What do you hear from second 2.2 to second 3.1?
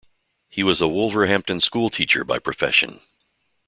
by profession.